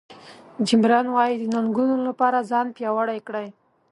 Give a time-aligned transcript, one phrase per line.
[0.65, 3.47] جیم ران وایي د ننګونو لپاره ځان پیاوړی کړئ.